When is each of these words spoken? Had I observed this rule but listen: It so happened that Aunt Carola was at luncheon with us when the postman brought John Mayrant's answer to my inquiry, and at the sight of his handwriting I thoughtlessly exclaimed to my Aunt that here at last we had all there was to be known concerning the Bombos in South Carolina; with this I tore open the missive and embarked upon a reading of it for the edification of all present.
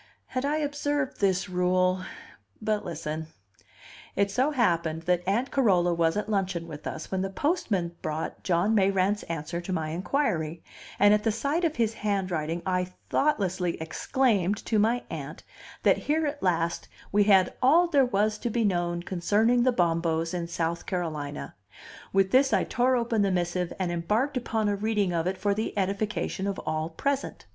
Had 0.29 0.45
I 0.45 0.57
observed 0.57 1.19
this 1.19 1.47
rule 1.47 2.03
but 2.59 2.83
listen: 2.83 3.27
It 4.15 4.31
so 4.31 4.49
happened 4.49 5.03
that 5.03 5.21
Aunt 5.27 5.51
Carola 5.51 5.93
was 5.93 6.17
at 6.17 6.27
luncheon 6.27 6.67
with 6.67 6.87
us 6.87 7.11
when 7.11 7.21
the 7.21 7.29
postman 7.29 7.95
brought 8.01 8.41
John 8.43 8.73
Mayrant's 8.73 9.21
answer 9.29 9.61
to 9.61 9.71
my 9.71 9.89
inquiry, 9.89 10.63
and 10.97 11.13
at 11.13 11.23
the 11.23 11.31
sight 11.31 11.63
of 11.63 11.75
his 11.75 11.93
handwriting 11.93 12.63
I 12.65 12.85
thoughtlessly 13.11 13.79
exclaimed 13.79 14.57
to 14.65 14.79
my 14.79 15.03
Aunt 15.11 15.43
that 15.83 15.97
here 15.99 16.25
at 16.25 16.41
last 16.41 16.87
we 17.11 17.25
had 17.25 17.53
all 17.61 17.85
there 17.87 18.03
was 18.03 18.39
to 18.39 18.49
be 18.49 18.63
known 18.65 19.03
concerning 19.03 19.61
the 19.61 19.71
Bombos 19.71 20.33
in 20.33 20.47
South 20.47 20.87
Carolina; 20.87 21.53
with 22.11 22.31
this 22.31 22.53
I 22.53 22.63
tore 22.63 22.95
open 22.95 23.21
the 23.21 23.29
missive 23.29 23.71
and 23.77 23.91
embarked 23.91 24.35
upon 24.35 24.67
a 24.67 24.75
reading 24.75 25.13
of 25.13 25.27
it 25.27 25.37
for 25.37 25.53
the 25.53 25.77
edification 25.77 26.47
of 26.47 26.57
all 26.65 26.89
present. 26.89 27.45